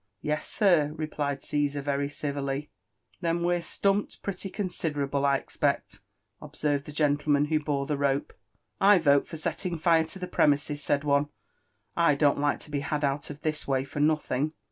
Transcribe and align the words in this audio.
•* 0.01 0.03
Yes, 0.23 0.47
sir," 0.47 0.93
replied 0.95 1.43
Caesar 1.43 1.83
rery 1.83 2.07
civiHy. 2.09 2.69
'* 2.93 3.21
Then 3.21 3.43
we're 3.43 3.59
stumpt 3.61 4.23
pretty 4.23 4.49
considerable,' 4.49 5.27
I 5.27 5.37
expect," 5.37 5.99
obserred 6.41 6.85
the 6.85 6.91
gentleman 6.91 7.45
who 7.45 7.59
bor^ 7.59 7.85
the 7.85 7.97
rope." 7.97 8.33
I 8.91 8.97
vote 8.97 9.27
for 9.27 9.37
setting 9.37 9.77
fire 9.77 10.05
to 10.05 10.17
the 10.17 10.25
premises," 10.25 10.81
said 10.83 11.03
one; 11.03 11.29
—"I 12.11 12.15
don't 12.15 12.39
Kke 12.39 12.57
to 12.61 12.71
be 12.71 12.79
had 12.79 13.03
out 13.05 13.29
this 13.43 13.67
way 13.67 13.83
for 13.83 13.99
nothing." 13.99 14.53